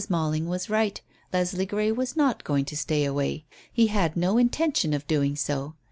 [0.09, 0.99] Malling was right,
[1.31, 3.45] Leslie Grey was not going to stay away.
[3.71, 5.75] He had no intention of doing so.